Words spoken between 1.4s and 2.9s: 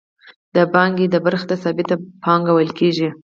ته ثابته پانګه ویل